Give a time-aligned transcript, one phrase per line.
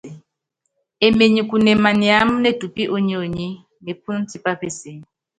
[1.07, 3.49] Emenyikune maniáma netupí ónyonyi,
[3.83, 4.97] mepúnú tipá peseé.